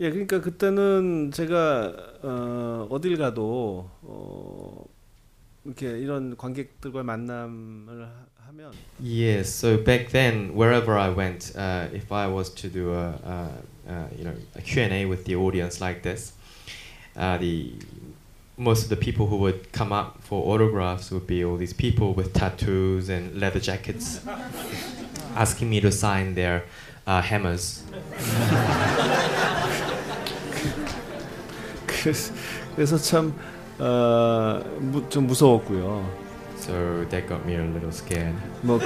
[0.00, 1.92] 예, 그러니까 그때는 제가
[2.22, 4.84] 어, 어딜 가도 어,
[5.64, 8.08] 이렇게 이런 관객들과 만남을
[8.46, 9.48] 하면 Yes.
[9.50, 14.08] So back then, wherever I went, uh, if I was to do a, a, a
[14.16, 16.32] you know a Q and A with the audience like this,
[17.16, 17.72] uh, the
[18.56, 22.14] most of the people who would come up for autographs would be all these people
[22.14, 24.20] with tattoos and leather jackets,
[25.34, 26.64] asking me to sign their
[27.06, 27.82] uh, hammers.
[32.09, 32.33] 그래서,
[32.75, 33.33] 그래서 참
[33.77, 36.03] 어, 무, 좀 무서웠고요.
[36.57, 38.35] So that got me a little scared.
[38.61, 38.79] 뭐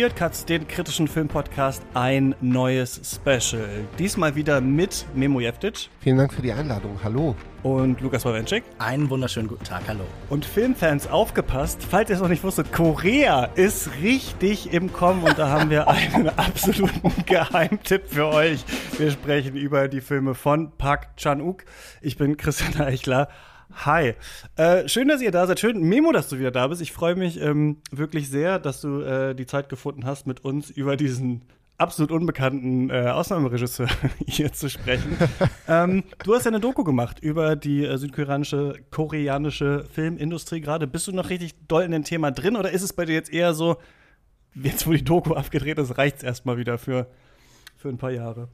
[0.00, 3.68] Ihr Katz, den kritischen Filmpodcast, ein neues Special.
[3.98, 6.98] Diesmal wieder mit Memo Jeftic Vielen Dank für die Einladung.
[7.04, 7.36] Hallo.
[7.62, 8.64] und Lukas Wawenschik.
[8.78, 10.04] Einen wunderschönen guten Tag, hallo.
[10.30, 15.38] Und Filmfans, aufgepasst, falls ihr es noch nicht wusstet, Korea ist richtig im Kommen und
[15.38, 18.64] da haben wir einen absoluten Geheimtipp für euch.
[18.96, 21.66] Wir sprechen über die Filme von Park Chan-wook.
[22.00, 23.28] Ich bin Christian Eichler.
[23.72, 24.14] Hi.
[24.56, 25.60] Äh, schön, dass ihr da seid.
[25.60, 26.82] Schön, Memo, dass du wieder da bist.
[26.82, 30.70] Ich freue mich ähm, wirklich sehr, dass du äh, die Zeit gefunden hast, mit uns
[30.70, 31.42] über diesen
[31.78, 33.88] absolut unbekannten äh, Ausnahmeregisseur
[34.26, 35.16] hier zu sprechen.
[35.68, 40.86] ähm, du hast ja eine Doku gemacht über die äh, südkoreanische koreanische Filmindustrie gerade.
[40.86, 43.32] Bist du noch richtig doll in dem Thema drin oder ist es bei dir jetzt
[43.32, 43.78] eher so,
[44.54, 47.06] jetzt wo die Doku abgedreht ist, reicht es erstmal wieder für,
[47.76, 48.48] für ein paar Jahre?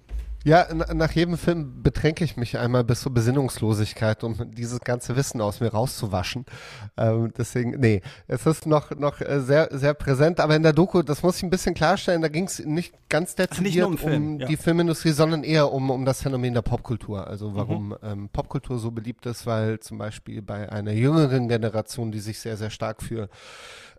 [0.45, 5.17] Ja, na, nach jedem Film betränke ich mich einmal bis zur Besinnungslosigkeit, um dieses ganze
[5.17, 6.47] Wissen aus mir rauszuwaschen.
[6.97, 10.39] Ähm, deswegen, nee, es ist noch, noch äh, sehr, sehr präsent.
[10.39, 13.35] Aber in der Doku, das muss ich ein bisschen klarstellen, da ging es nicht ganz
[13.35, 14.47] dezidiert nur um Film, um ja.
[14.47, 17.27] die Filmindustrie, sondern eher um, um das Phänomen der Popkultur.
[17.27, 22.21] Also warum ähm, Popkultur so beliebt ist, weil zum Beispiel bei einer jüngeren Generation, die
[22.21, 23.29] sich sehr, sehr stark für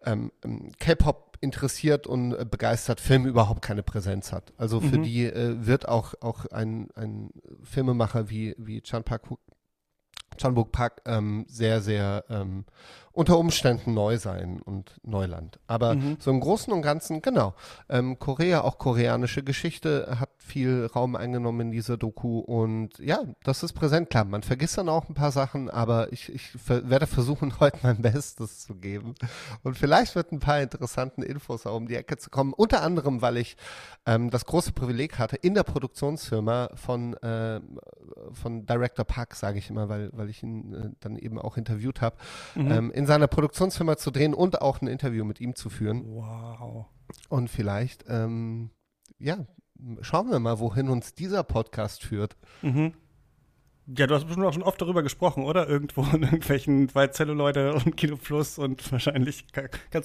[0.06, 4.54] ähm, ähm, K-Pop interessiert und äh, begeistert, Film überhaupt keine Präsenz hat.
[4.58, 7.31] Also für die äh, wird auch, auch ein, ein
[7.64, 9.30] Filmemacher wie, wie Chan Park
[10.38, 12.66] Chan Park ähm, sehr, sehr ähm,
[13.17, 15.60] unter Umständen neu sein und Neuland.
[15.66, 17.55] Aber so im Großen und Ganzen, genau.
[17.89, 23.64] Ähm, Korea, auch koreanische Geschichte, hat viel Raum eingenommen in dieser Doku und ja, das
[23.64, 24.11] ist präsent.
[24.11, 27.80] Klar, man vergisst dann auch ein paar Sachen, aber ich, ich ver werde versuchen, heute
[27.82, 29.16] mein Bestes zu geben.
[29.64, 32.54] Und vielleicht wird ein paar interessanten Infos auch um die Ecke zu kommen.
[32.54, 33.58] Unter anderem, weil ich
[34.05, 37.61] ähm, das große Privileg hatte, in der Produktionsfirma von, äh,
[38.32, 42.02] von Director Park, sage ich immer, weil, weil ich ihn äh, dann eben auch interviewt
[42.02, 42.17] habe,
[42.55, 46.04] ähm, in seiner Produktionsfirma zu drehen und auch ein Interview mit ihm zu führen.
[46.06, 46.86] Wow.
[47.30, 48.70] Und vielleicht, ähm,
[49.18, 49.45] ja,
[50.02, 52.36] schauen wir mal, wohin uns dieser Podcast führt.
[53.95, 55.70] Ja, du hast bestimmt auch schon oft darüber gesprochen, oder?
[55.70, 59.45] Irgendwo in irgendwelchen Celluloide und Kino Plus und wahrscheinlich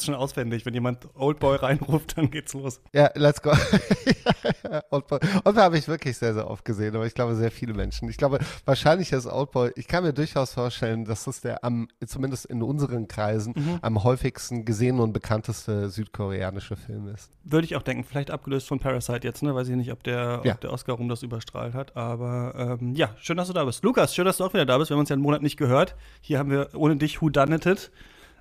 [0.03, 0.65] du schon auswendig.
[0.65, 2.81] Wenn jemand Oldboy reinruft, dann geht's los.
[2.93, 3.50] Ja, let's go.
[4.91, 5.19] Oldboy.
[5.44, 8.09] Oldboy habe ich wirklich sehr, sehr oft gesehen, aber ich glaube, sehr viele Menschen.
[8.09, 12.47] Ich glaube, wahrscheinlich ist Oldboy, ich kann mir durchaus vorstellen, dass es der am, zumindest
[12.47, 17.31] in unseren Kreisen, am häufigsten gesehene und bekannteste südkoreanische Film ist.
[17.44, 19.54] Würde ich auch denken, vielleicht abgelöst von Parasite jetzt, ne?
[19.54, 20.54] Weiß ich nicht, ob der, Ja.
[20.54, 21.97] ob der Oscar rum das überstrahlt hat.
[21.97, 23.72] Aber ähm, ja, schön, dass du da bist.
[23.83, 24.91] Lukas, schön, dass du auch wieder da bist.
[24.91, 25.94] Wir haben uns ja einen Monat nicht gehört.
[26.21, 27.91] Hier haben wir ohne dich Who Done It.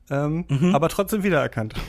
[0.10, 1.74] Ähm, Aber trotzdem wiedererkannt.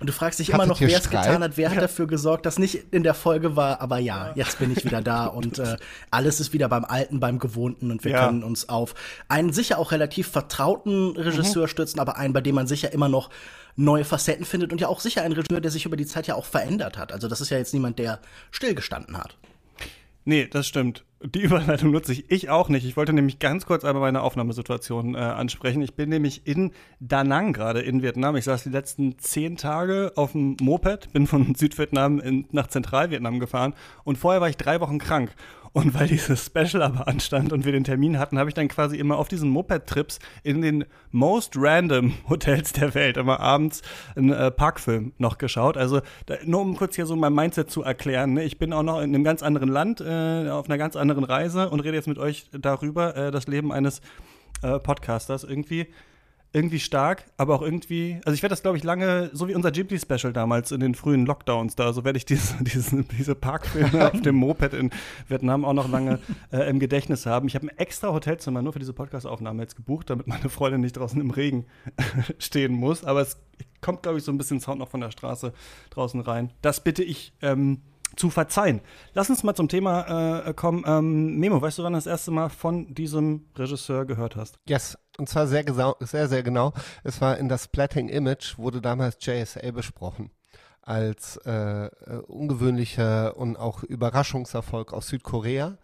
[0.00, 2.58] Und du fragst dich immer noch, wer es getan hat, wer hat dafür gesorgt, dass
[2.58, 5.76] nicht in der Folge war, aber ja, jetzt bin ich wieder da und äh,
[6.10, 8.26] alles ist wieder beim Alten, beim Gewohnten und wir Ja.
[8.26, 8.94] können uns auf
[9.28, 13.30] einen sicher auch relativ vertrauten Regisseur stützen, aber einen, bei dem man sicher immer noch
[13.76, 16.34] neue Facetten findet und ja auch sicher ein Regisseur, der sich über die Zeit ja
[16.34, 17.12] auch verändert hat.
[17.12, 19.36] Also das ist ja jetzt niemand, der stillgestanden hat.
[20.24, 21.04] Nee, das stimmt.
[21.22, 22.30] Die Überleitung nutze ich.
[22.30, 22.86] Ich auch nicht.
[22.86, 25.82] Ich wollte nämlich ganz kurz einmal meine Aufnahmesituation äh, ansprechen.
[25.82, 28.36] Ich bin nämlich in Da Nang gerade in Vietnam.
[28.36, 33.38] Ich saß die letzten zehn Tage auf dem Moped, bin von Südvietnam in, nach Zentralvietnam
[33.38, 35.34] gefahren und vorher war ich drei Wochen krank.
[35.72, 38.96] Und weil dieses Special aber anstand und wir den Termin hatten, habe ich dann quasi
[38.96, 43.82] immer auf diesen Moped-Trips in den most random Hotels der Welt immer abends
[44.16, 45.76] einen äh, Parkfilm noch geschaut.
[45.76, 48.34] Also da, nur um kurz hier so mein Mindset zu erklären.
[48.34, 48.44] Ne?
[48.44, 51.70] Ich bin auch noch in einem ganz anderen Land, äh, auf einer ganz anderen Reise
[51.70, 54.00] und rede jetzt mit euch darüber, äh, das Leben eines
[54.62, 55.86] äh, Podcasters irgendwie.
[56.52, 59.70] Irgendwie stark, aber auch irgendwie, also ich werde das, glaube ich, lange, so wie unser
[59.70, 64.20] Ghibli-Special damals in den frühen Lockdowns da, so werde ich diese, diese, diese Parkfilme auf
[64.20, 64.90] dem Moped in
[65.28, 66.18] Vietnam auch noch lange
[66.52, 67.46] äh, im Gedächtnis haben.
[67.46, 70.96] Ich habe ein extra Hotelzimmer nur für diese Podcast-Aufnahme jetzt gebucht, damit meine Freundin nicht
[70.96, 71.66] draußen im Regen
[72.38, 73.04] stehen muss.
[73.04, 73.38] Aber es
[73.80, 75.52] kommt, glaube ich, so ein bisschen Sound noch von der Straße
[75.90, 76.50] draußen rein.
[76.62, 77.82] Das bitte ich ähm,
[78.16, 78.80] zu verzeihen.
[79.14, 80.84] Lass uns mal zum Thema äh, kommen.
[80.86, 84.58] Ähm, Memo, weißt du, wann du das erste Mal von diesem Regisseur gehört hast?
[84.68, 85.64] Yes, und zwar sehr,
[86.00, 86.72] sehr, sehr genau.
[87.04, 90.30] Es war in das Splatting Image, wurde damals JSA besprochen.
[90.82, 91.90] als äh, äh,
[92.26, 95.78] ungewöhnlicher und auch Überraschungserfolg aus Südkorea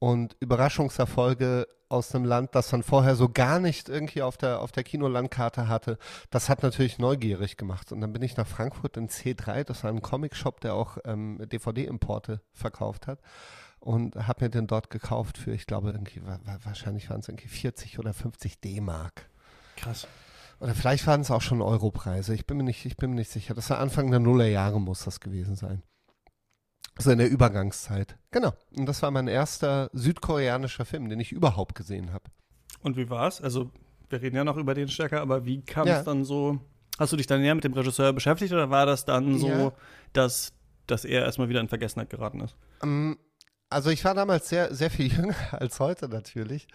[0.00, 4.72] und Überraschungserfolge aus einem Land, das man vorher so gar nicht irgendwie auf der, auf
[4.72, 5.98] der Kinolandkarte hatte,
[6.30, 7.92] das hat natürlich neugierig gemacht.
[7.92, 11.40] Und dann bin ich nach Frankfurt in C3, das war ein Comic-Shop, der auch ähm,
[11.52, 13.20] DVD-Importe verkauft hat
[13.78, 16.22] und habe mir den dort gekauft für, ich glaube, irgendwie,
[16.64, 19.28] wahrscheinlich waren es irgendwie 40 oder 50 D-Mark.
[19.76, 20.06] Krass.
[20.60, 22.34] Oder vielleicht waren es auch schon Europreise.
[22.34, 23.54] Ich bin mir nicht, ich bin mir nicht sicher.
[23.54, 25.82] Das war Anfang der Nullerjahre muss das gewesen sein.
[26.96, 28.16] Also in der Übergangszeit.
[28.30, 28.52] Genau.
[28.76, 32.24] Und das war mein erster südkoreanischer Film, den ich überhaupt gesehen habe.
[32.82, 33.40] Und wie war's?
[33.40, 33.70] Also,
[34.08, 36.02] wir reden ja noch über den stärker, aber wie kam es Ja.
[36.02, 36.58] dann so?
[36.98, 39.72] Hast du dich dann näher mit dem Regisseur beschäftigt oder war das dann so, Ja.
[40.12, 40.52] dass,
[40.86, 42.54] dass er erstmal wieder in Vergessenheit geraten ist?
[42.82, 43.16] Ähm,
[43.70, 46.66] Also ich war damals sehr, sehr viel jünger als heute natürlich.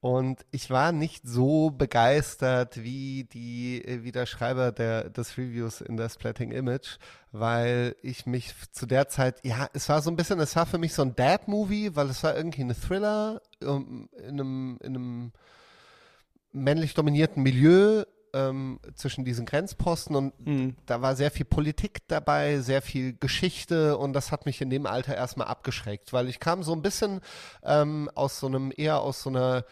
[0.00, 5.96] Und ich war nicht so begeistert wie die, wie der Schreiber der, des Reviews in
[5.96, 6.98] der Splatting Image,
[7.32, 10.78] weil ich mich zu der Zeit, ja, es war so ein bisschen, es war für
[10.78, 15.32] mich so ein Dad-Movie, weil es war irgendwie ein Thriller ähm, in einem, in einem
[16.52, 18.04] männlich dominierten Milieu
[18.34, 20.76] ähm, zwischen diesen Grenzposten und Mhm.
[20.86, 24.86] da war sehr viel Politik dabei, sehr viel Geschichte und das hat mich in dem
[24.86, 27.20] Alter erstmal abgeschreckt, weil ich kam so ein bisschen
[27.62, 29.64] ähm, aus so einem, eher aus so einer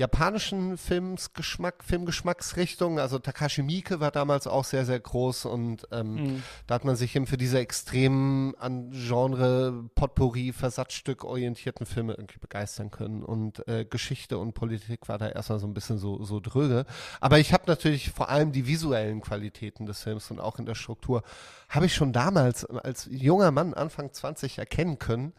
[0.00, 2.98] japanischen Filmsgeschmack, Filmgeschmacksrichtung.
[2.98, 6.42] Also Takashi Miike war damals auch sehr, sehr groß und ähm, Mhm.
[6.66, 12.38] da hat man sich eben für diese extremen an Genre, Potpourri, Versatzstück orientierten Filme irgendwie
[12.38, 13.22] begeistern können.
[13.22, 16.86] Und äh, Geschichte und Politik war da erstmal so ein bisschen so, so dröge.
[17.20, 20.74] Aber ich habe natürlich vor allem die visuellen Qualitäten des Films und auch in der
[20.76, 21.22] Struktur,
[21.68, 25.34] habe ich schon damals als junger Mann, Anfang 20, erkennen können.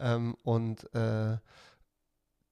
[0.00, 1.36] Ähm, und äh,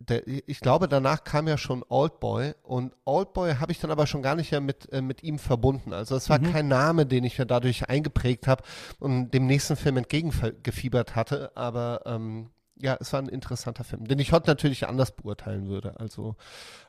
[0.01, 4.23] der, ich glaube, danach kam ja schon Oldboy und Oldboy habe ich dann aber schon
[4.23, 5.93] gar nicht mehr mit, äh, mit ihm verbunden.
[5.93, 8.63] Also es war kein Name, den ich mir dadurch eingeprägt habe
[9.01, 12.51] und dem nächsten Film entgegengefiebert hatte, aber ähm,
[12.81, 15.99] ja, es war ein interessanter Film, den ich heute natürlich anders beurteilen würde.
[15.99, 16.37] Also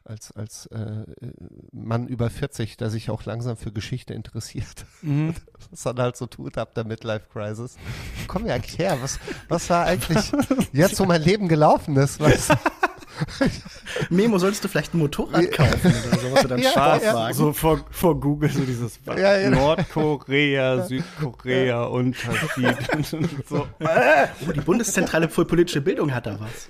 [0.04, 1.06] als, als äh,
[1.72, 4.86] Mann über 40, der sich auch langsam für Geschichte interessiert.
[5.02, 5.34] Mhm.
[5.72, 7.78] Was man halt so tut ab der Midlife Crisis.
[8.22, 8.98] Wo kommen wir eigentlich her?
[9.02, 10.32] Was, was war eigentlich
[10.74, 12.20] jetzt, wo mein Leben gelaufen ist?
[12.20, 12.50] Was,
[14.10, 17.34] Memo, solltest du vielleicht ein Motorrad kaufen oder sowas oder einen Ja, Sportwagen?
[17.36, 19.50] So vor, vor Google so dieses Ja, ja.
[19.50, 22.78] Nordkorea, Südkorea, Unterschied.
[23.50, 23.68] so.
[23.80, 26.70] Oh, die Bundeszentrale für politische Bildung hat da was.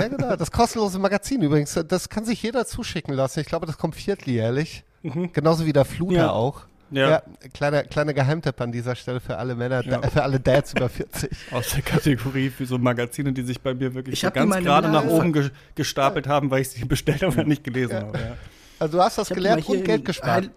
[0.00, 0.36] ja, genau.
[0.36, 3.40] Das kostenlose Magazin übrigens, das kann sich jeder zuschicken lassen.
[3.40, 4.84] Ich glaube, das kommt vierteljährlich.
[5.32, 6.30] Genauso wie der Fluter Ja.
[6.30, 6.62] auch.
[6.90, 7.22] Ja.
[7.52, 10.00] kleiner, kleiner Geheimtipp an dieser Stelle für alle Männer, Ja.
[10.00, 11.30] äh, für alle Dads über 40.
[11.52, 14.88] Aus der Kategorie für so Magazine, die sich bei mir wirklich Ich so ganz gerade
[14.88, 18.18] nach oben ge gestapelt haben, weil ich sie bestellt aber nicht gelesen habe.
[18.18, 18.36] Ja.
[18.78, 20.50] Also du hast das gelernt und Geld gespart.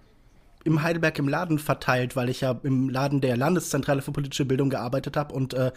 [0.64, 4.70] Im Heidelberg im Laden verteilt, weil ich ja im Laden der Landeszentrale für politische Bildung
[4.70, 5.72] gearbeitet habe und äh,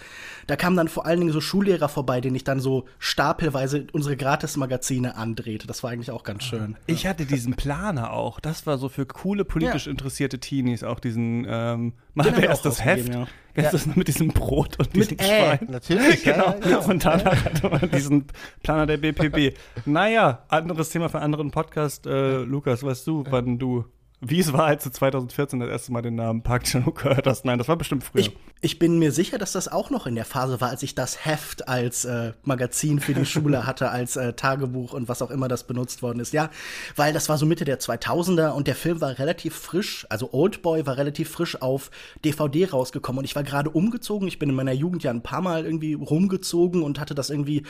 [0.49, 4.17] da kamen dann vor allen Dingen so Schullehrer vorbei, denen ich dann so stapelweise unsere
[4.17, 5.67] Gratis-Magazine andrehte.
[5.69, 6.77] Das war eigentlich auch ganz schön.
[6.87, 8.41] Ich hatte diesen Planer auch.
[8.41, 9.93] Das war so für coole, politisch Ja.
[9.93, 13.03] interessierte Teenies auch diesen, ähm, mal erst auch das Heft.
[13.03, 15.25] ausgegeben, Kennst du das mit diesem Brot und diesem Mit.
[15.27, 15.59] Schwein?
[15.69, 16.55] Natürlich, Genau.
[16.63, 18.25] ja, ja, Und danach hatte man diesen
[18.63, 19.57] Planer der BPB.
[19.87, 22.07] Naja, anderes Thema für einen anderen Podcast.
[22.07, 23.85] Äh, Lukas, weißt du, wann du,
[24.23, 27.47] wie es war, als du 2014 das erste Mal den Namen Park Chan-wook gehört hast?
[27.47, 28.21] Nein, das war bestimmt früher.
[28.21, 30.95] Ich, ich bin mir sicher, dass das auch noch in der Phase war, als ich
[30.95, 35.31] das Heft als äh, Magazin für die Schule hatte, als äh, Tagebuch und was auch
[35.31, 36.35] immer das benutzt worden ist.
[36.35, 36.51] Ja,
[36.97, 40.85] weil das war so Mitte der 2000er und der Film war relativ frisch, also Oldboy
[40.85, 41.91] war relativ frisch auf
[42.23, 44.29] DVD rausgekommen und ich war gerade umgezogen.
[44.29, 47.63] Ich bin in meiner Jugend ja ein paar Mal irgendwie rumgezogen und hatte das irgendwie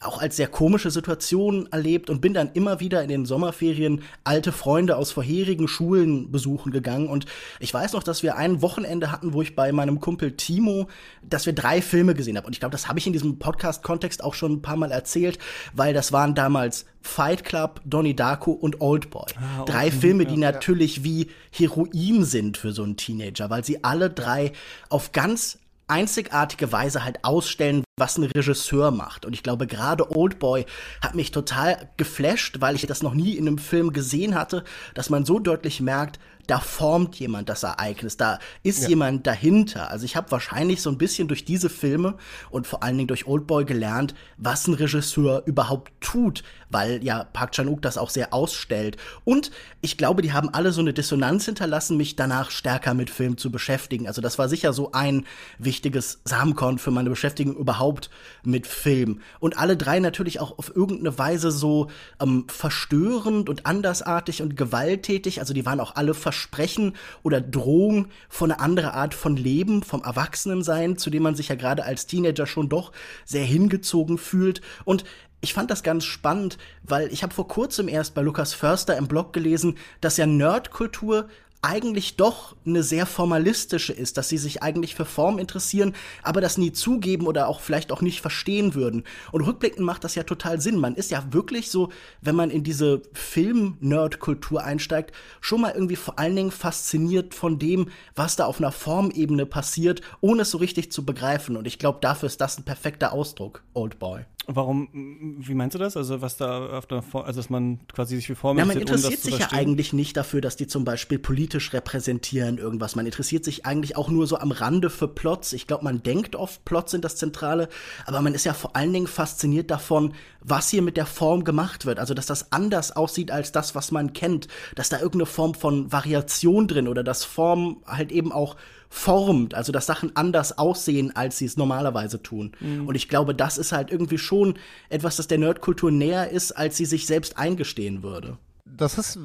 [0.00, 4.52] auch als sehr komische Situation erlebt und bin dann immer wieder in den Sommerferien alte
[4.52, 5.93] Freunde aus vorherigen Schulen
[6.30, 7.08] besuchen gegangen.
[7.08, 7.26] Und
[7.60, 10.88] ich weiß noch, dass wir ein Wochenende hatten, wo ich bei meinem Kumpel Timo,
[11.22, 14.22] dass wir drei Filme gesehen haben und ich glaube, das habe ich in diesem Podcast-Kontext
[14.22, 15.38] auch schon ein paar Mal erzählt,
[15.72, 19.26] weil das waren damals Fight Club, Donnie Darko und Oldboy.
[19.66, 24.52] drei Filme, die natürlich wie Heroin sind für so einen Teenager, weil sie alle drei
[24.88, 29.24] auf ganz einzigartige Weise halt ausstellen, was ein Regisseur macht.
[29.24, 30.64] Und ich glaube, gerade Oldboy
[31.00, 34.64] hat mich total geflasht, weil ich das noch nie in einem Film gesehen hatte,
[34.94, 39.90] dass man so deutlich merkt, da formt jemand das Ereignis, da ist jemand dahinter.
[39.90, 42.16] Also ich habe wahrscheinlich so ein bisschen durch diese Filme
[42.50, 47.52] und vor allen Dingen durch Oldboy gelernt, was ein Regisseur überhaupt tut, weil ja Park
[47.52, 48.96] Chan-wook das auch sehr ausstellt.
[49.24, 53.38] Und ich glaube, die haben alle so eine Dissonanz hinterlassen, mich danach stärker mit Film
[53.38, 54.06] zu beschäftigen.
[54.06, 55.26] Also das war sicher so ein
[55.58, 58.10] wichtiges Samenkorn für meine Beschäftigung überhaupt
[58.44, 59.20] mit Film.
[59.40, 61.88] Und alle drei natürlich auch auf irgendeine Weise so
[62.20, 65.40] ähm, verstörend und andersartig und gewalttätig.
[65.40, 70.02] Also die waren auch alle Versprechen oder Drohung von einer anderen Art von Leben, vom
[70.02, 72.92] Erwachsenensein, zu dem man sich ja gerade als Teenager schon doch
[73.24, 74.60] sehr hingezogen fühlt.
[74.84, 75.04] Und
[75.40, 79.08] ich fand das ganz spannend, weil ich habe vor kurzem erst bei Lukas Förster im
[79.08, 81.28] Blog gelesen, dass ja Nerdkultur
[81.64, 86.58] eigentlich doch eine sehr formalistische ist, dass sie sich eigentlich für Form interessieren, aber das
[86.58, 89.04] nie zugeben oder auch vielleicht auch nicht verstehen würden.
[89.32, 90.78] Und rückblickend macht das ja total Sinn.
[90.78, 91.88] Man ist ja wirklich so,
[92.20, 97.90] wenn man in diese Film-Nerd-Kultur einsteigt, schon mal irgendwie vor allen Dingen fasziniert von dem,
[98.14, 101.56] was da auf einer Formebene passiert, ohne es so richtig zu begreifen.
[101.56, 104.26] Und ich glaube, dafür ist das ein perfekter Ausdruck, Old Boy.
[104.46, 105.96] Warum, wie meinst du das?
[105.96, 109.20] Also, was da auf der also, dass man quasi sich für Formen ja, man interessiert
[109.20, 112.94] sich ja eigentlich nicht dafür, dass die zum Beispiel politisch repräsentieren irgendwas.
[112.94, 115.54] Man interessiert sich eigentlich auch nur so am Rande für Plots.
[115.54, 117.68] Ich glaube, man denkt oft, Plots sind das Zentrale,
[118.04, 121.86] aber man ist ja vor allen Dingen fasziniert davon, was hier mit der Form gemacht
[121.86, 121.98] wird.
[121.98, 124.48] Also, dass das anders aussieht als das, was man kennt.
[124.74, 128.56] Dass da irgendeine Form von Variation drin oder dass Form halt eben auch
[128.94, 132.52] formt, also dass Sachen anders aussehen, als sie es normalerweise tun.
[132.60, 132.86] Mhm.
[132.86, 134.54] Und ich glaube, das ist halt irgendwie schon
[134.88, 138.38] etwas, das der Nerdkultur näher ist, als sie sich selbst eingestehen würde.
[138.64, 139.18] Das ist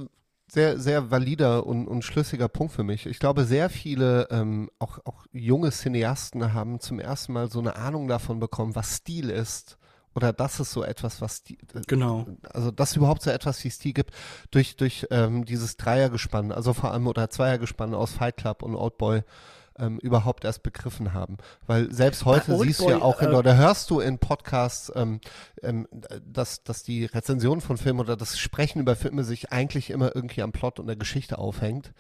[0.52, 3.06] sehr, sehr valider und, und schlüssiger Punkt für mich.
[3.06, 7.76] Ich glaube, sehr viele, ähm, auch, auch junge Cineasten haben zum ersten Mal so eine
[7.76, 9.78] Ahnung davon bekommen, was Stil ist
[10.16, 13.94] oder das ist so etwas, was die, genau, also dass überhaupt so etwas wie Stil
[13.94, 14.14] gibt
[14.50, 18.98] durch durch ähm, dieses Dreiergespann, also vor allem oder Zweiergespann aus Fight Club und Old
[18.98, 19.22] Boy
[19.80, 21.38] ähm, überhaupt erst begriffen haben.
[21.66, 25.20] Weil selbst heute siehst du ja auch, in, äh, oder hörst du in Podcasts, ähm,
[25.62, 25.88] ähm,
[26.26, 30.42] dass, dass die Rezension von Filmen oder das Sprechen über Filme sich eigentlich immer irgendwie
[30.42, 31.94] am Plot und der Geschichte aufhängt.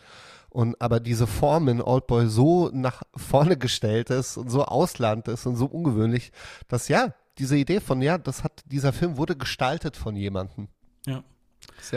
[0.49, 5.45] Und aber diese Form in Oldboy so nach vorne gestellt ist und so ausland ist
[5.45, 6.31] und so ungewöhnlich,
[6.67, 10.67] dass ja, diese Idee von, ja, das hat, dieser Film wurde gestaltet von jemandem.
[11.05, 11.23] Ja.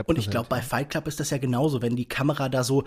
[0.06, 2.84] Und ich glaube, bei Fight Club ist das ja genauso, wenn die Kamera da so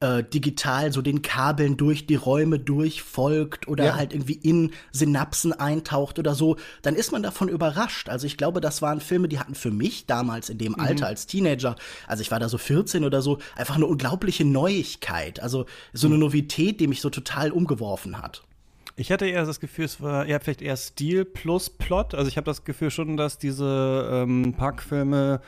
[0.00, 3.96] äh, digital so den Kabeln durch die Räume durchfolgt oder ja.
[3.96, 8.08] halt irgendwie in Synapsen eintaucht oder so, dann ist man davon überrascht.
[8.08, 10.80] Also ich glaube, das waren Filme, die hatten für mich damals in dem mhm.
[10.80, 11.76] Alter als Teenager,
[12.06, 15.40] also ich war da so 14 oder so, einfach eine unglaubliche Neuigkeit.
[15.40, 16.22] Also so eine mhm.
[16.22, 18.42] Novität, die mich so total umgeworfen hat.
[18.94, 22.14] Ich hatte eher das Gefühl, es war ja vielleicht eher Stil plus Plot.
[22.14, 25.40] Also ich habe das Gefühl schon, dass diese ähm, Parkfilme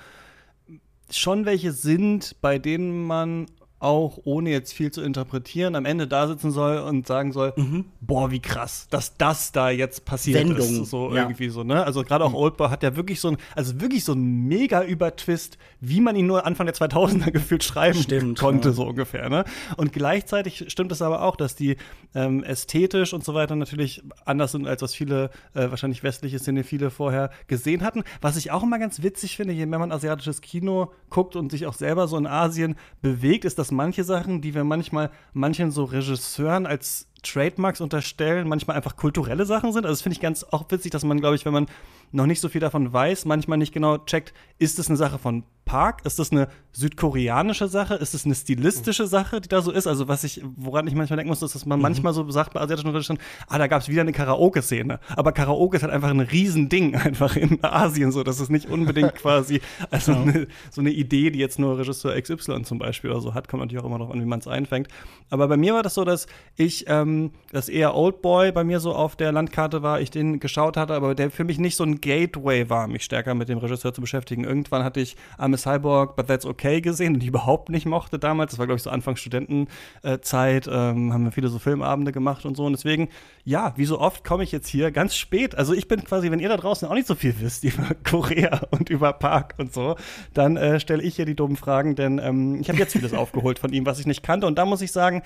[1.16, 3.46] schon welche sind, bei denen man
[3.80, 7.86] auch, ohne jetzt viel zu interpretieren, am Ende da sitzen soll und sagen soll, mhm.
[8.02, 10.82] boah, wie krass, dass das da jetzt passiert Wendung.
[10.82, 10.90] ist.
[10.90, 11.22] So ja.
[11.22, 11.82] irgendwie so, ne?
[11.84, 12.36] Also gerade auch mhm.
[12.36, 16.26] Oldboy hat ja wirklich so ein, also wirklich so ein mega Übertwist, wie man ihn
[16.26, 18.74] nur Anfang der 2000er gefühlt schreiben Stimmt, konnte, ja.
[18.74, 19.44] so ungefähr, ne?
[19.78, 21.76] Und gleichzeitig stimmt es aber auch, dass die
[22.14, 26.90] ähm, ästhetisch und so weiter natürlich anders sind, als was viele, äh, wahrscheinlich westliche Cinephile
[26.90, 28.04] vorher gesehen hatten.
[28.20, 31.66] Was ich auch immer ganz witzig finde, je mehr man asiatisches Kino guckt und sich
[31.66, 35.84] auch selber so in Asien bewegt, ist, dass manche Sachen, die wir manchmal manchen so
[35.84, 39.84] Regisseuren als Trademarks unterstellen, manchmal einfach kulturelle Sachen sind.
[39.84, 41.66] Also das finde ich ganz auch witzig, dass man, glaube ich, wenn man
[42.12, 45.44] noch nicht so viel davon weiß, manchmal nicht genau checkt, ist es eine Sache von
[45.64, 46.04] Park?
[46.04, 47.94] Ist das eine südkoreanische Sache?
[47.94, 49.86] Ist es eine stilistische Sache, die da so ist?
[49.86, 51.82] Also was ich, woran ich manchmal denken muss, ist, dass man mhm.
[51.82, 54.98] manchmal so sagt bei asiatischen Regisseuren, ah, da gab es wieder eine Karaoke-Szene.
[55.14, 58.24] Aber Karaoke ist halt einfach ein Riesending einfach in Asien so.
[58.24, 59.60] Das ist nicht unbedingt quasi,
[59.92, 60.24] also genau.
[60.24, 63.62] eine, so eine Idee, die jetzt nur Regisseur XY zum Beispiel oder so hat, kommt
[63.62, 64.88] natürlich auch immer darauf an, wie man es einfängt.
[65.30, 67.09] Aber bei mir war das so, dass ich, ähm,
[67.52, 70.94] dass eher Old Boy bei mir so auf der Landkarte war, ich den geschaut hatte,
[70.94, 74.00] aber der für mich nicht so ein Gateway war, mich stärker mit dem Regisseur zu
[74.00, 74.44] beschäftigen.
[74.44, 78.18] Irgendwann hatte ich I'm a Cyborg, But That's Okay gesehen, die ich überhaupt nicht mochte
[78.18, 78.52] damals.
[78.52, 80.66] Das war, glaube ich, so Anfang Studentenzeit.
[80.66, 82.64] Ähm, haben wir viele so Filmabende gemacht und so.
[82.64, 83.08] Und deswegen,
[83.44, 85.54] ja, wie so oft komme ich jetzt hier ganz spät.
[85.56, 88.60] Also ich bin quasi, wenn ihr da draußen auch nicht so viel wisst über Korea
[88.70, 89.96] und über Park und so,
[90.34, 93.58] dann äh, stelle ich hier die dummen Fragen, denn ähm, ich habe jetzt vieles aufgeholt
[93.58, 94.46] von ihm, was ich nicht kannte.
[94.46, 95.22] Und da muss ich sagen,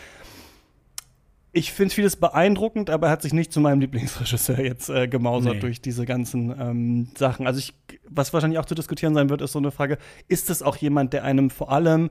[1.54, 5.54] ich finde vieles beeindruckend, aber er hat sich nicht zu meinem Lieblingsregisseur jetzt äh, gemausert
[5.54, 5.60] nee.
[5.60, 7.46] durch diese ganzen ähm, Sachen.
[7.46, 7.72] Also ich,
[8.08, 11.12] was wahrscheinlich auch zu diskutieren sein wird, ist so eine Frage, ist es auch jemand,
[11.12, 12.10] der einem vor allem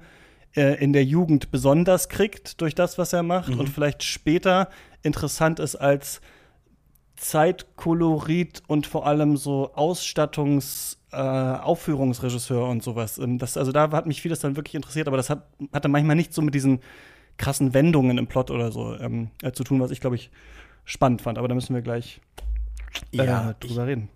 [0.55, 3.59] äh, in der Jugend besonders kriegt durch das, was er macht mhm.
[3.59, 4.69] und vielleicht später
[5.01, 6.21] interessant ist als
[7.17, 13.17] Zeitkolorit und vor allem so Ausstattungs- äh, Aufführungsregisseur und sowas.
[13.17, 16.15] Ähm, das, also da hat mich vieles dann wirklich interessiert, aber das hat, hatte manchmal
[16.15, 16.79] nicht so mit diesen
[17.37, 20.31] krassen Wendungen im Plot oder so ähm, äh, zu tun, was ich, glaube ich,
[20.85, 21.37] spannend fand.
[21.37, 22.21] Aber da müssen wir gleich
[23.11, 24.09] äh, ja, drüber ich, reden.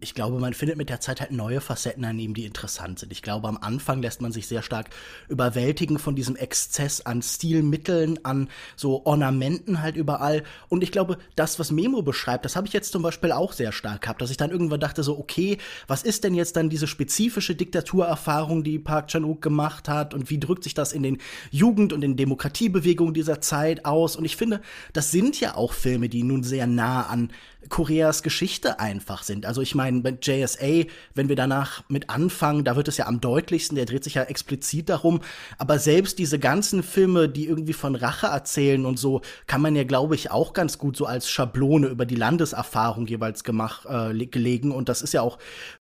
[0.00, 3.12] Ich glaube, man findet mit der Zeit halt neue Facetten an ihm, die interessant sind.
[3.12, 4.90] Ich glaube, am Anfang lässt man sich sehr stark
[5.28, 10.42] überwältigen von diesem Exzess an Stilmitteln, an so Ornamenten halt überall.
[10.68, 13.72] Und ich glaube, das, was Memo beschreibt, das habe ich jetzt zum Beispiel auch sehr
[13.72, 16.86] stark gehabt, dass ich dann irgendwann dachte so, okay, was ist denn jetzt dann diese
[16.86, 21.18] spezifische Diktaturerfahrung, die Park Chan-wook gemacht hat und wie drückt sich das in den
[21.50, 24.16] Jugend- und in Demokratiebewegungen dieser Zeit aus?
[24.16, 24.60] Und ich finde,
[24.92, 27.30] das sind ja auch Filme, die nun sehr nah an
[27.68, 29.46] Koreas Geschichte einfach sind.
[29.46, 33.20] Also ich meine, bei JSA, wenn wir danach mit anfangen, da wird es ja am
[33.20, 35.20] deutlichsten, der dreht sich ja explizit darum,
[35.58, 39.84] aber selbst diese ganzen Filme, die irgendwie von Rache erzählen und so, kann man ja,
[39.84, 44.72] glaube ich, auch ganz gut so als Schablone über die Landeserfahrung jeweils gemacht, äh, gelegen
[44.72, 45.38] und das ist ja auch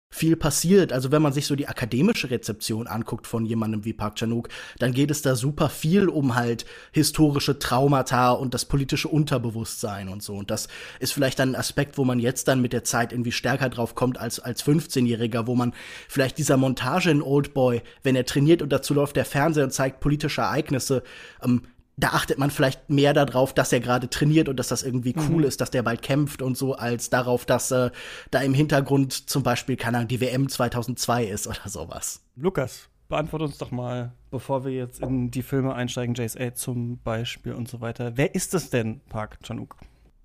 [0.09, 0.93] viel passiert.
[0.93, 4.47] Also wenn man sich so die akademische Rezeption anguckt von jemandem wie Park Chan-wook,
[4.79, 10.23] dann geht es da super viel um halt historische Traumata und das politische Unterbewusstsein und
[10.23, 10.35] so.
[10.35, 10.69] Und das
[10.99, 13.93] ist vielleicht dann ein Aspekt, wo man jetzt dann mit der Zeit irgendwie stärker drauf
[13.93, 15.73] kommt als als 15-Jähriger, wo man
[16.07, 19.71] vielleicht dieser Montage in Old Boy, wenn er trainiert und dazu läuft der Fernseher und
[19.71, 21.03] zeigt politische Ereignisse,
[21.43, 21.63] ähm,
[21.97, 25.41] da achtet man vielleicht mehr darauf, dass er gerade trainiert und dass das irgendwie cool
[25.41, 25.43] mhm.
[25.45, 27.91] ist, dass der bald kämpft und so, als darauf, dass äh,
[28.31, 32.21] da im Hintergrund zum Beispiel, keine Ahnung, die WM 2002 ist oder sowas.
[32.35, 37.53] Lukas, beantworte uns doch mal, bevor wir jetzt in die Filme einsteigen, JSA zum Beispiel
[37.53, 38.13] und so weiter.
[38.15, 39.77] Wer ist es denn, Park Chanuk?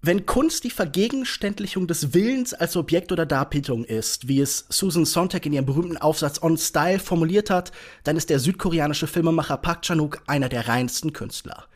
[0.02, 5.44] Wenn Kunst die Vergegenständlichung des Willens als Objekt oder Darbietung ist, wie es Susan Sontag
[5.44, 7.70] in ihrem berühmten Aufsatz On Style formuliert hat,
[8.04, 11.66] dann ist der südkoreanische Filmemacher Park Chan-wook einer der reinsten Künstler.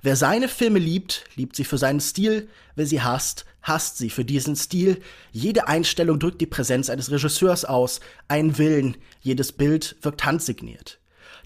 [0.00, 4.24] Wer seine Filme liebt, liebt sie für seinen Stil, wer sie hasst, hasst sie für
[4.24, 5.02] diesen Stil.
[5.30, 11.00] Jede Einstellung drückt die Präsenz eines Regisseurs aus, einen Willen, jedes Bild wirkt handsigniert.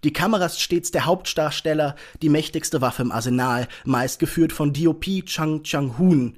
[0.05, 5.05] Die Kamera ist stets der Hauptdarsteller, die mächtigste Waffe im Arsenal, meist geführt von DOP
[5.27, 6.37] Chang Chang-hoon.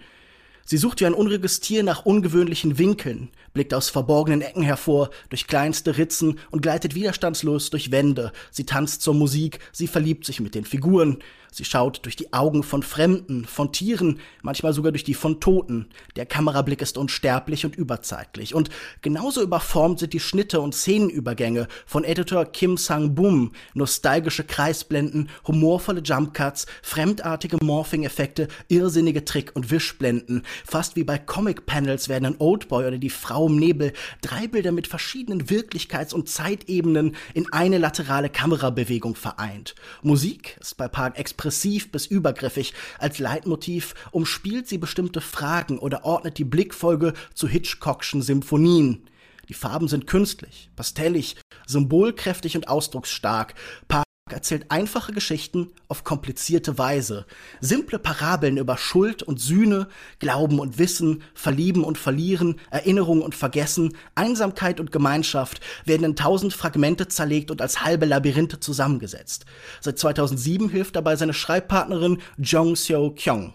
[0.64, 5.46] Sie sucht wie ein unruhiges Tier nach ungewöhnlichen Winkeln, blickt aus verborgenen Ecken hervor, durch
[5.46, 8.32] kleinste Ritzen und gleitet widerstandslos durch Wände.
[8.50, 11.18] Sie tanzt zur Musik, sie verliebt sich mit den Figuren.
[11.52, 15.88] Sie schaut durch die Augen von Fremden, von Tieren, manchmal sogar durch die von Toten.
[16.14, 18.54] Der Kamerablick ist unsterblich und überzeitlich.
[18.54, 18.70] Und
[19.02, 23.50] genauso überformt sind die Schnitte und Szenenübergänge von Editor Kim Sang-bum.
[23.74, 30.44] Nostalgische Kreisblenden, humorvolle Jumpcuts, fremdartige Morphing-Effekte, irrsinnige Trick- und Wischblenden.
[30.64, 34.86] Fast wie bei Comic-Panels werden in Oldboy oder die Frau im Nebel drei Bilder mit
[34.86, 39.74] verschiedenen Wirklichkeits- und Zeitebenen in eine laterale Kamerabewegung vereint.
[40.02, 42.74] Musik ist bei Park expressiv bis übergriffig.
[42.98, 49.04] Als Leitmotiv umspielt sie bestimmte Fragen oder ordnet die Blickfolge zu Hitchcockschen Symphonien.
[49.48, 53.54] Die Farben sind künstlich, pastellig, symbolkräftig und ausdrucksstark.
[53.88, 57.26] Park erzählt einfache Geschichten auf komplizierte Weise.
[57.60, 59.88] Simple Parabeln über Schuld und Sühne,
[60.18, 66.54] Glauben und Wissen, Verlieben und Verlieren, Erinnerung und Vergessen, Einsamkeit und Gemeinschaft werden in tausend
[66.54, 69.44] Fragmente zerlegt und als halbe Labyrinthe zusammengesetzt.
[69.80, 73.54] Seit 2007 hilft dabei seine Schreibpartnerin Jong Seo Kyung.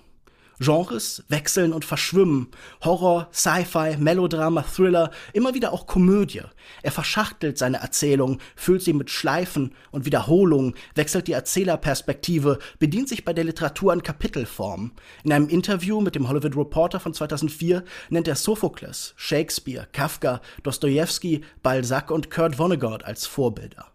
[0.59, 2.47] Genres wechseln und verschwimmen.
[2.83, 6.41] Horror, Sci-Fi, Melodrama, Thriller, immer wieder auch Komödie.
[6.83, 13.25] Er verschachtelt seine Erzählung, füllt sie mit Schleifen und Wiederholungen, wechselt die Erzählerperspektive, bedient sich
[13.25, 14.91] bei der Literatur an Kapitelform.
[15.23, 21.41] In einem Interview mit dem Hollywood Reporter von 2004 nennt er Sophokles, Shakespeare, Kafka, Dostoevsky,
[21.63, 23.87] Balzac und Kurt Vonnegut als Vorbilder.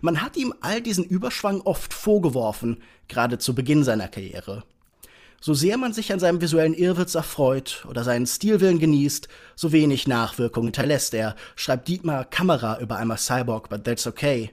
[0.00, 4.64] Man hat ihm all diesen Überschwang oft vorgeworfen, gerade zu Beginn seiner Karriere.
[5.42, 9.26] So sehr man sich an seinem visuellen Irrwitz erfreut oder seinen Stilwillen genießt,
[9.56, 14.50] so wenig Nachwirkung hinterlässt er, schreibt Dietmar Kamera über einmal Cyborg, but that's okay.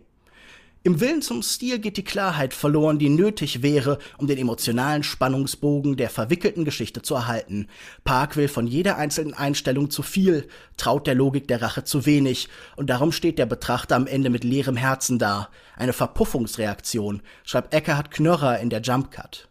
[0.84, 5.98] Im Willen zum Stil geht die Klarheit verloren, die nötig wäre, um den emotionalen Spannungsbogen
[5.98, 7.68] der verwickelten Geschichte zu erhalten.
[8.06, 10.48] Park will von jeder einzelnen Einstellung zu viel,
[10.78, 12.48] traut der Logik der Rache zu wenig,
[12.78, 15.50] und darum steht der Betrachter am Ende mit leerem Herzen da.
[15.76, 19.47] Eine Verpuffungsreaktion, schreibt Eckhard Knörrer in der Jump Cut.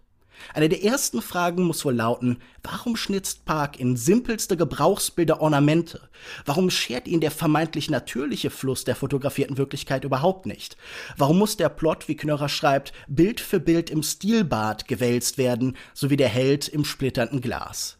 [0.55, 6.09] Eine der ersten Fragen muss wohl lauten, warum schnitzt Park in simpelste Gebrauchsbilder Ornamente?
[6.44, 10.77] Warum schert ihn der vermeintlich natürliche Fluss der fotografierten Wirklichkeit überhaupt nicht?
[11.16, 16.16] Warum muss der Plot, wie Knörrer schreibt, Bild für Bild im Stilbad gewälzt werden, sowie
[16.16, 17.99] der Held im splitternden Glas?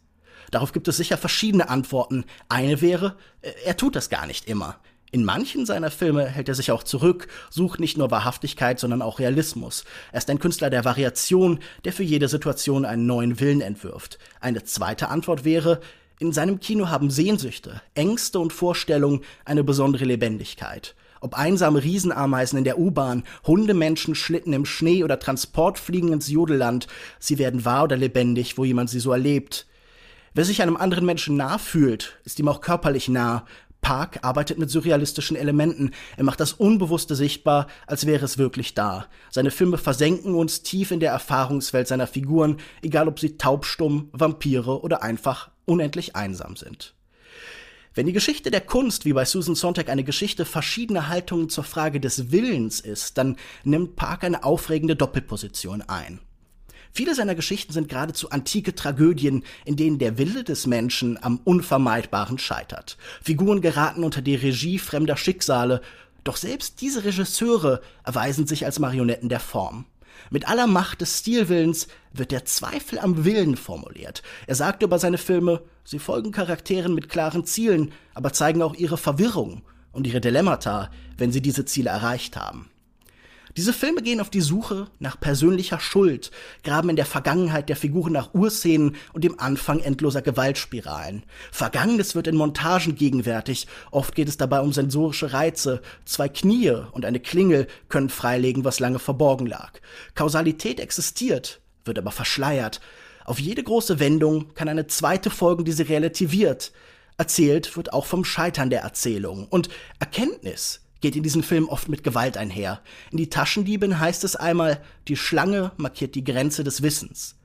[0.51, 2.25] Darauf gibt es sicher verschiedene Antworten.
[2.49, 4.79] Eine wäre, äh, er tut das gar nicht immer.
[5.13, 9.19] In manchen seiner Filme hält er sich auch zurück, sucht nicht nur Wahrhaftigkeit, sondern auch
[9.19, 9.85] Realismus.
[10.13, 14.19] Er ist ein Künstler der Variation, der für jede Situation einen neuen Willen entwirft.
[14.41, 15.81] Eine zweite Antwort wäre,
[16.19, 20.95] in seinem Kino haben Sehnsüchte, Ängste und Vorstellungen eine besondere Lebendigkeit.
[21.21, 26.87] Ob einsame Riesenameisen in der U-Bahn, Hundemenschen, Schlitten im Schnee oder Transportfliegen ins Jodelland,
[27.19, 29.67] sie werden wahr oder lebendig, wo jemand sie so erlebt.
[30.35, 33.47] Wer sich einem anderen Menschen nah fühlt, ist ihm auch körperlich nah,
[33.87, 35.93] Park arbeitet mit surrealistischen Elementen.
[36.17, 39.07] Er macht das Unbewusste sichtbar, als wäre es wirklich da.
[39.31, 44.83] Seine Filme versenken uns tief in der Erfahrungswelt seiner Figuren, egal ob sie taubstumm, Vampire
[44.83, 46.95] oder einfach unendlich einsam sind.
[47.95, 52.01] Wenn die Geschichte der Kunst wie bei Susan Sontag eine Geschichte verschiedener Haltungen zur Frage
[52.01, 56.19] des Willens ist, dann nimmt Park eine aufregende Doppelposition ein.
[56.97, 62.39] Viele seiner Geschichten sind geradezu antike Tragödien, in denen der Wille des Menschen am Unvermeidbaren
[62.39, 62.97] scheitert.
[63.23, 65.83] Figuren geraten unter die Regie fremder Schicksale,
[66.25, 69.85] doch selbst diese Regisseure erweisen sich als Marionetten der Form.
[70.31, 74.23] Mit aller Macht des Stilwillens wird der Zweifel am Willen formuliert.
[74.47, 78.97] Er sagt über seine Filme, sie folgen Charakteren mit klaren Zielen, aber zeigen auch ihre
[78.97, 79.61] Verwirrung
[79.93, 82.71] und ihre Dilemmata, wenn sie diese Ziele erreicht haben.
[83.57, 86.31] Diese Filme gehen auf die Suche nach persönlicher Schuld,
[86.63, 91.23] graben in der Vergangenheit der Figuren nach Urszenen und dem Anfang endloser Gewaltspiralen.
[91.53, 95.81] Vergangenes wird in Montagen gegenwärtig, oft geht es dabei um sensorische Reize.
[96.05, 99.73] Zwei Knie und eine Klingel können freilegen, was lange verborgen lag.
[100.15, 102.83] Kausalität existiert, wird aber verschleiert.
[103.25, 106.73] Auf jede große Wendung kann eine zweite folgen, die sie relativiert.
[107.17, 109.47] Erzählt wird auch vom Scheitern der Erzählung.
[109.49, 112.81] Und Erkenntnis geht in diesem Film oft mit Gewalt einher.
[113.11, 117.37] In Die Taschendiebin heißt es einmal, die Schlange markiert die Grenze des Wissens.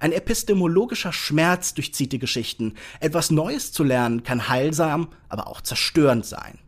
[0.00, 2.74] Ein epistemologischer Schmerz durchzieht die Geschichten.
[3.00, 6.58] Etwas Neues zu lernen kann heilsam, aber auch zerstörend sein.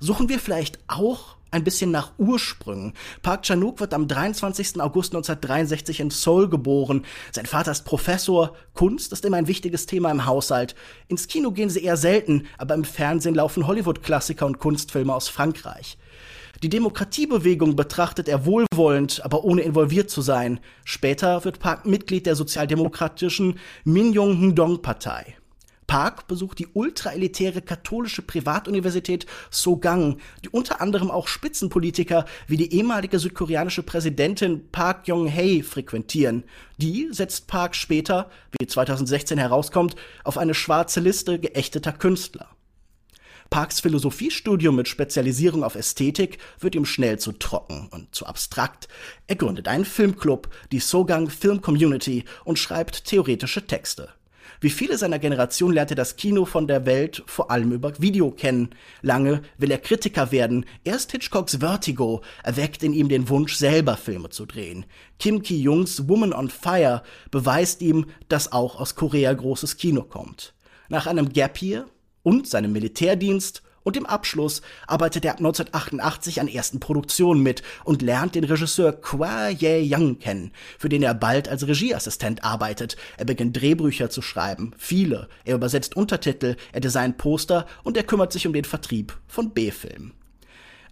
[0.00, 2.94] Suchen wir vielleicht auch ein bisschen nach Ursprüngen.
[3.22, 4.80] Park Chan-wook wird am 23.
[4.80, 7.04] August 1963 in Seoul geboren.
[7.32, 8.54] Sein Vater ist Professor.
[8.74, 10.74] Kunst ist immer ein wichtiges Thema im Haushalt.
[11.08, 15.98] Ins Kino gehen sie eher selten, aber im Fernsehen laufen Hollywood-Klassiker und Kunstfilme aus Frankreich.
[16.62, 20.60] Die Demokratiebewegung betrachtet er wohlwollend, aber ohne involviert zu sein.
[20.84, 25.39] Später wird Park Mitglied der sozialdemokratischen Minyoung-Ndong-Partei.
[25.90, 33.18] Park besucht die ultraelitäre katholische Privatuniversität Sogang, die unter anderem auch Spitzenpolitiker wie die ehemalige
[33.18, 36.44] südkoreanische Präsidentin Park Yong-hae frequentieren.
[36.76, 42.50] Die setzt Park später, wie 2016 herauskommt, auf eine schwarze Liste geächteter Künstler.
[43.50, 48.86] Parks Philosophiestudium mit Spezialisierung auf Ästhetik wird ihm schnell zu trocken und zu abstrakt.
[49.26, 54.10] Er gründet einen Filmclub, die Sogang Film Community, und schreibt theoretische Texte.
[54.62, 58.30] Wie viele seiner Generation lernt er das Kino von der Welt vor allem über Video
[58.30, 58.74] kennen.
[59.00, 60.66] Lange will er Kritiker werden.
[60.84, 64.84] Erst Hitchcocks Vertigo erweckt in ihm den Wunsch, selber Filme zu drehen.
[65.18, 70.52] Kim Ki-jungs Woman on Fire beweist ihm, dass auch aus Korea großes Kino kommt.
[70.90, 71.86] Nach einem Gap Year
[72.22, 78.02] und seinem Militärdienst und im Abschluss arbeitet er ab 1988 an ersten Produktionen mit und
[78.02, 82.96] lernt den Regisseur Kwa Ye Young kennen, für den er bald als Regieassistent arbeitet.
[83.16, 85.28] Er beginnt Drehbücher zu schreiben, viele.
[85.44, 90.12] Er übersetzt Untertitel, er designt Poster und er kümmert sich um den Vertrieb von B-Filmen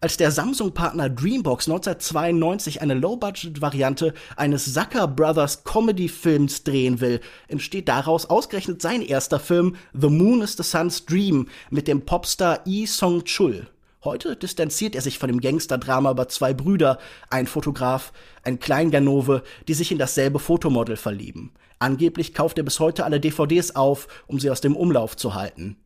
[0.00, 8.26] als der Samsung-Partner Dreambox 1992 eine Low-Budget-Variante eines Zucker Brothers Comedy-Films drehen will, entsteht daraus
[8.26, 13.66] ausgerechnet sein erster Film The Moon is the Sun's Dream mit dem Popstar Lee Song-chul.
[14.04, 16.98] Heute distanziert er sich von dem Gangster-Drama über zwei Brüder,
[17.30, 18.12] ein Fotograf,
[18.44, 21.50] ein Kleinganove, die sich in dasselbe Fotomodel verlieben.
[21.80, 25.76] Angeblich kauft er bis heute alle DVDs auf, um sie aus dem Umlauf zu halten.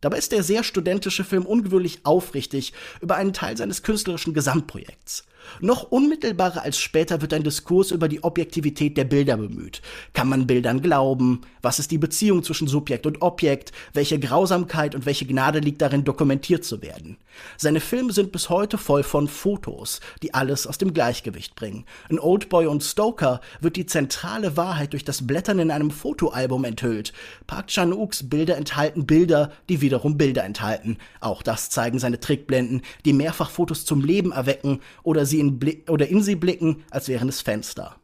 [0.00, 5.24] Dabei ist der sehr studentische Film ungewöhnlich aufrichtig über einen Teil seines künstlerischen Gesamtprojekts.
[5.60, 9.82] Noch unmittelbarer als später wird ein Diskurs über die Objektivität der Bilder bemüht.
[10.12, 11.42] Kann man Bildern glauben?
[11.62, 13.72] Was ist die Beziehung zwischen Subjekt und Objekt?
[13.92, 17.16] Welche Grausamkeit und welche Gnade liegt darin, dokumentiert zu werden?
[17.56, 21.84] Seine Filme sind bis heute voll von Fotos, die alles aus dem Gleichgewicht bringen.
[22.08, 27.12] In Oldboy und Stoker wird die zentrale Wahrheit durch das Blättern in einem Fotoalbum enthüllt.
[27.46, 30.98] Park Chan-ooks Bilder enthalten Bilder, die wiederum Bilder enthalten.
[31.20, 35.58] Auch das zeigen seine Trickblenden, die mehrfach Fotos zum Leben erwecken oder sie sie in
[35.58, 37.96] Blick oder in sie blicken, als wären es Fenster.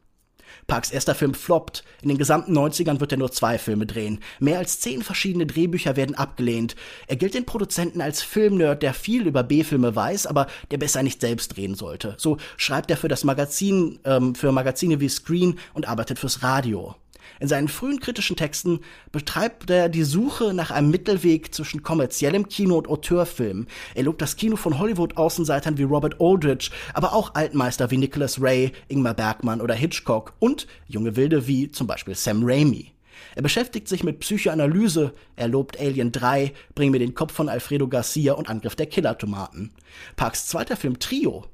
[0.66, 1.82] Parks erster Film floppt.
[2.02, 4.20] In den gesamten 90ern wird er nur zwei Filme drehen.
[4.38, 6.76] Mehr als zehn verschiedene Drehbücher werden abgelehnt.
[7.08, 11.20] Er gilt den Produzenten als Filmnerd, der viel über B-Filme weiß, aber der besser nicht
[11.20, 12.14] selbst drehen sollte.
[12.18, 16.94] So schreibt er für das Magazin, ähm, für Magazine wie Screen und arbeitet fürs Radio.
[17.42, 22.78] In seinen frühen kritischen Texten betreibt er die Suche nach einem Mittelweg zwischen kommerziellem Kino
[22.78, 23.66] und Auteurfilm.
[23.96, 28.70] Er lobt das Kino von Hollywood-Außenseitern wie Robert Aldrich, aber auch Altmeister wie Nicholas Ray,
[28.86, 32.92] Ingmar Bergman oder Hitchcock und junge Wilde wie zum Beispiel Sam Raimi.
[33.34, 37.88] Er beschäftigt sich mit Psychoanalyse, er lobt Alien 3, Bring mir den Kopf von Alfredo
[37.88, 39.72] Garcia und Angriff der Killertomaten.
[40.14, 41.44] Parks zweiter Film Trio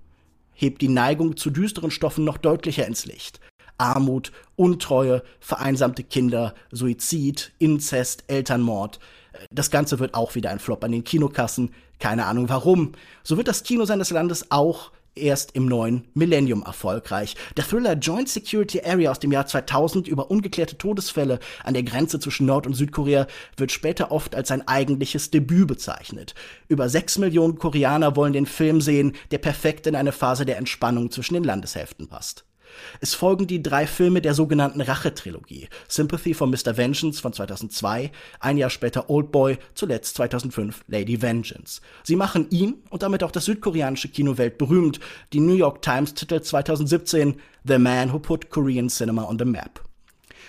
[0.52, 3.40] hebt die Neigung zu düsteren Stoffen noch deutlicher ins Licht.
[3.78, 8.98] Armut, Untreue, vereinsamte Kinder, Suizid, Inzest, Elternmord.
[9.50, 11.72] Das Ganze wird auch wieder ein Flop an den Kinokassen.
[11.98, 12.92] Keine Ahnung warum.
[13.22, 17.36] So wird das Kino seines Landes auch erst im neuen Millennium erfolgreich.
[17.56, 22.20] Der Thriller Joint Security Area aus dem Jahr 2000 über ungeklärte Todesfälle an der Grenze
[22.20, 26.34] zwischen Nord- und Südkorea wird später oft als sein eigentliches Debüt bezeichnet.
[26.68, 31.10] Über sechs Millionen Koreaner wollen den Film sehen, der perfekt in eine Phase der Entspannung
[31.10, 32.44] zwischen den Landeshälften passt.
[33.00, 35.68] Es folgen die drei Filme der sogenannten Rache-Trilogie.
[35.88, 36.76] Sympathy for Mr.
[36.76, 41.80] Vengeance von 2002, ein Jahr später Old Boy, zuletzt 2005 Lady Vengeance.
[42.04, 45.00] Sie machen ihn und damit auch das südkoreanische Kino weltberühmt.
[45.32, 49.82] Die New York Times titelt 2017 The Man Who Put Korean Cinema on the Map.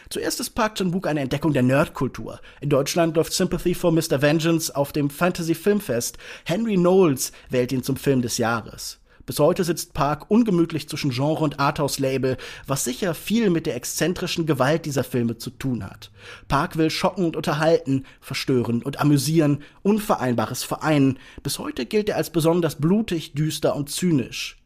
[0.10, 2.40] Zuerst ist Park Chan-wook eine Entdeckung der Nerdkultur.
[2.62, 4.22] In Deutschland läuft Sympathy for Mr.
[4.22, 6.18] Vengeance auf dem Fantasy Filmfest.
[6.46, 8.99] Henry Knowles wählt ihn zum Film des Jahres.
[9.30, 14.48] Bis heute sitzt Park ungemütlich zwischen Genre und Arthouse-Label, was sicher viel mit der exzentrischen
[14.48, 16.10] Gewalt dieser Filme zu tun hat.
[16.48, 21.20] Park will schocken und unterhalten, verstören und amüsieren, Unvereinbares vereinen.
[21.44, 24.58] Bis heute gilt er als besonders blutig, düster und zynisch.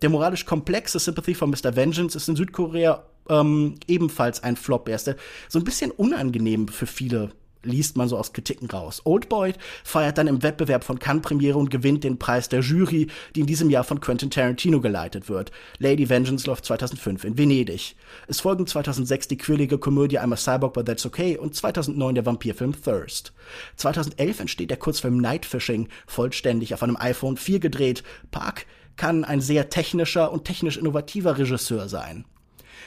[0.00, 1.74] Der moralisch komplexe Sympathy for Mr.
[1.74, 4.88] Vengeance ist in Südkorea ähm, ebenfalls ein Flop.
[4.88, 5.12] Er ist
[5.48, 9.02] so ein bisschen unangenehm für viele liest man so aus Kritiken raus.
[9.04, 9.52] Oldboy
[9.84, 13.46] feiert dann im Wettbewerb von Cannes Premiere und gewinnt den Preis der Jury, die in
[13.46, 15.50] diesem Jahr von Quentin Tarantino geleitet wird.
[15.78, 17.96] Lady Vengeance läuft 2005 in Venedig.
[18.26, 22.26] Es folgen 2006 die quirlige Komödie I'm a Cyborg but That's Okay und 2009 der
[22.26, 23.32] Vampirfilm Thirst.
[23.76, 28.02] 2011 entsteht der Kurzfilm Night Fishing, vollständig auf einem iPhone 4 gedreht.
[28.30, 28.66] Park
[28.96, 32.24] kann ein sehr technischer und technisch innovativer Regisseur sein.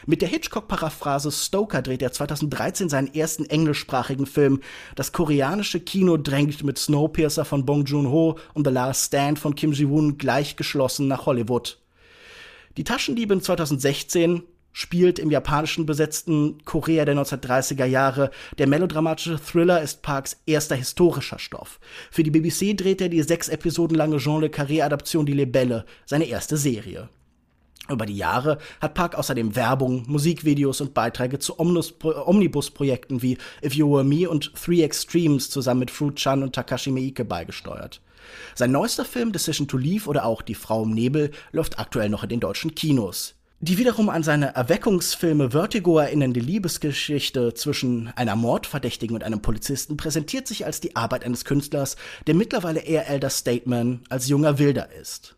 [0.07, 4.61] Mit der Hitchcock-Paraphrase Stoker dreht er 2013 seinen ersten englischsprachigen Film.
[4.95, 9.73] Das koreanische Kino drängt mit Snowpiercer von Bong Joon-ho und The Last Stand von Kim
[9.73, 11.79] Ji-woon gleichgeschlossen nach Hollywood.
[12.77, 18.31] Die Taschendiebin 2016 spielt im japanischen besetzten Korea der 1930er Jahre.
[18.57, 21.79] Der melodramatische Thriller ist Parks erster historischer Stoff.
[22.09, 26.25] Für die BBC dreht er die sechs Episoden lange Jean Le Carré-Adaption Die Libelle, seine
[26.25, 27.09] erste Serie.
[27.91, 33.91] Über die Jahre hat Park außerdem Werbung, Musikvideos und Beiträge zu Omnibus-Projekten wie If You
[33.91, 38.01] Were Me und Three Extremes zusammen mit Fruit Chan und Takashi Miike beigesteuert.
[38.55, 42.23] Sein neuester Film Decision to Leave oder auch Die Frau im Nebel läuft aktuell noch
[42.23, 43.35] in den deutschen Kinos.
[43.63, 50.47] Die wiederum an seine Erweckungsfilme Vertigo erinnernde Liebesgeschichte zwischen einer Mordverdächtigen und einem Polizisten präsentiert
[50.47, 55.35] sich als die Arbeit eines Künstlers, der mittlerweile eher Elder Stateman als junger Wilder ist.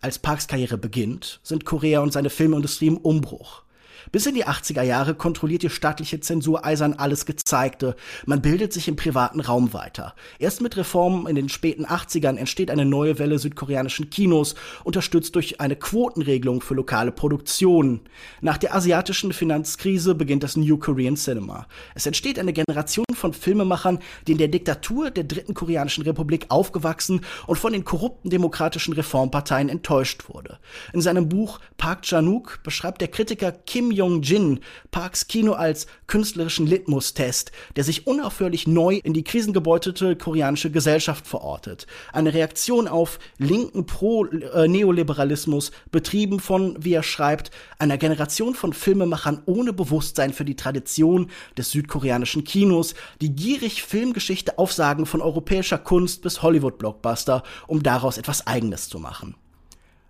[0.00, 3.62] Als Parks Karriere beginnt, sind Korea und seine Filmindustrie im Umbruch.
[4.10, 7.94] Bis in die 80er Jahre kontrolliert die staatliche Zensur eisern alles Gezeigte.
[8.26, 10.14] Man bildet sich im privaten Raum weiter.
[10.38, 15.60] Erst mit Reformen in den späten 80ern entsteht eine neue Welle südkoreanischen Kinos, unterstützt durch
[15.60, 18.00] eine Quotenregelung für lokale Produktionen.
[18.40, 21.66] Nach der asiatischen Finanzkrise beginnt das New Korean Cinema.
[21.94, 27.20] Es entsteht eine Generation von Filmemachern, die in der Diktatur der dritten koreanischen Republik aufgewachsen
[27.46, 30.58] und von den korrupten demokratischen Reformparteien enttäuscht wurde.
[30.92, 37.52] In seinem Buch Park Chan-wook beschreibt der Kritiker Kim Jong-jin Parks Kino als künstlerischen Litmus-Test,
[37.76, 41.86] der sich unaufhörlich neu in die krisengebeutete koreanische Gesellschaft verortet.
[42.12, 49.72] Eine Reaktion auf linken Pro-Neoliberalismus, betrieben von, wie er schreibt, einer Generation von Filmemachern ohne
[49.72, 56.42] Bewusstsein für die Tradition des südkoreanischen Kinos, die gierig Filmgeschichte aufsagen von europäischer Kunst bis
[56.42, 59.34] Hollywood-Blockbuster, um daraus etwas Eigenes zu machen.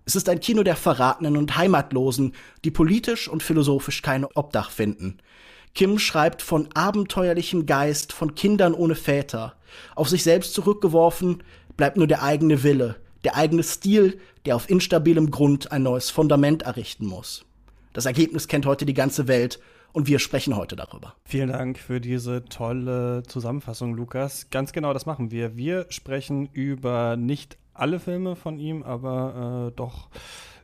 [0.04, 2.34] Es ist ein Kino der Verratenen und Heimatlosen,
[2.64, 5.18] die politisch und philosophisch kein Obdach finden.
[5.74, 9.54] Kim schreibt von abenteuerlichem Geist, von Kindern ohne Väter.
[9.94, 11.42] Auf sich selbst zurückgeworfen
[11.76, 16.62] bleibt nur der eigene Wille, der eigene Stil, der auf instabilem Grund ein neues Fundament
[16.62, 17.44] errichten muss.
[17.92, 19.60] Das Ergebnis kennt heute die ganze Welt
[19.92, 21.14] und wir sprechen heute darüber.
[21.24, 24.48] Vielen Dank für diese tolle Zusammenfassung, Lukas.
[24.50, 25.56] Ganz genau, das machen wir.
[25.56, 30.08] Wir sprechen über nicht alle Filme von ihm, aber äh, doch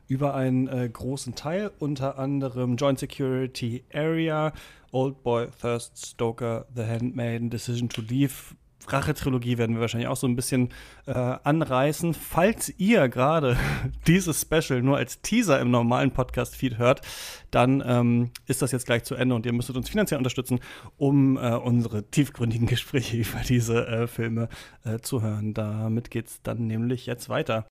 [0.07, 4.53] über einen äh, großen Teil, unter anderem Joint Security Area,
[4.91, 8.55] Old Boy, Thirst, Stoker, The Handmaiden, Decision to Leave,
[8.91, 10.69] Rache-Trilogie werden wir wahrscheinlich auch so ein bisschen
[11.05, 12.13] äh, anreißen.
[12.13, 13.57] Falls ihr gerade
[14.07, 17.01] dieses Special nur als Teaser im normalen Podcast-Feed hört,
[17.51, 20.59] dann ähm, ist das jetzt gleich zu Ende und ihr müsstet uns finanziell unterstützen,
[20.97, 24.49] um äh, unsere tiefgründigen Gespräche über diese äh, Filme
[24.83, 25.53] äh, zu hören.
[25.53, 27.65] Damit geht's dann nämlich jetzt weiter.